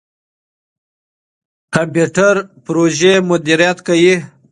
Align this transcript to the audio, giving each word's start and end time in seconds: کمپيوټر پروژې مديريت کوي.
کمپيوټر 1.75 2.35
پروژې 2.65 3.13
مديريت 3.29 3.77
کوي. 3.87 4.15